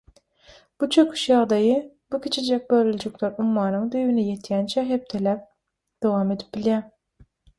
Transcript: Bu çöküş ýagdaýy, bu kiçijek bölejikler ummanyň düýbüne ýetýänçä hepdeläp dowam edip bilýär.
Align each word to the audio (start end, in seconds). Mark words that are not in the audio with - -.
Bu 0.83 0.87
çöküş 0.93 1.25
ýagdaýy, 1.33 1.73
bu 2.13 2.19
kiçijek 2.23 2.65
bölejikler 2.71 3.37
ummanyň 3.43 3.85
düýbüne 3.95 4.25
ýetýänçä 4.31 4.85
hepdeläp 4.93 5.47
dowam 6.07 6.33
edip 6.37 6.57
bilýär. 6.57 6.83